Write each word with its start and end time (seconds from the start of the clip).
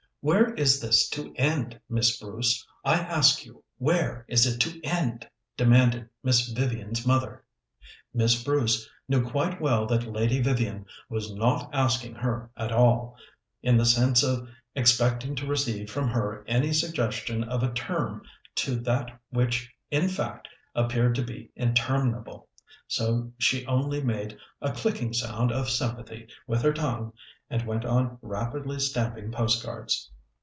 "Where 0.23 0.53
is 0.53 0.79
this 0.79 1.09
to 1.09 1.33
end, 1.35 1.79
Miss 1.89 2.19
Bruce? 2.19 2.63
I 2.85 2.93
ask 2.93 3.43
you, 3.43 3.63
where 3.79 4.23
is 4.27 4.45
it 4.45 4.59
to 4.59 4.79
end?" 4.83 5.27
demanded 5.57 6.09
Miss 6.23 6.47
Vivian's 6.49 7.07
mother. 7.07 7.43
Miss 8.13 8.43
Bruce 8.43 8.87
knew 9.09 9.27
quite 9.27 9.59
well 9.59 9.87
that 9.87 10.05
Lady 10.05 10.39
Vivian 10.39 10.85
was 11.09 11.33
not 11.33 11.71
asking 11.73 12.13
her 12.13 12.51
at 12.55 12.71
all, 12.71 13.17
in 13.63 13.77
the 13.77 13.83
sense 13.85 14.21
of 14.21 14.47
expecting 14.75 15.33
to 15.37 15.47
receive 15.47 15.89
from 15.89 16.07
her 16.09 16.43
any 16.47 16.71
suggestion 16.71 17.43
of 17.43 17.63
a 17.63 17.73
term 17.73 18.21
to 18.57 18.75
that 18.75 19.19
which 19.31 19.73
in 19.89 20.07
fact 20.07 20.47
appeared 20.75 21.15
to 21.15 21.23
be 21.23 21.49
interminable, 21.55 22.47
so 22.87 23.31
she 23.39 23.65
only 23.65 24.03
made 24.03 24.37
a 24.61 24.71
clicking 24.71 25.13
sound 25.13 25.51
of 25.51 25.67
sympathy 25.67 26.27
with 26.45 26.61
her 26.61 26.73
tongue 26.73 27.11
and 27.49 27.65
went 27.65 27.83
on 27.83 28.17
rapidly 28.21 28.79
stamping 28.79 29.29
postcards. 29.29 30.09